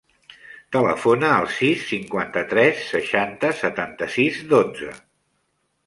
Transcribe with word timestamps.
Telefona 0.75 1.29
al 1.33 1.45
sis, 1.59 1.85
cinquanta-tres, 1.91 2.83
seixanta, 2.95 3.55
setanta-sis, 3.63 4.45
dotze. 4.57 5.01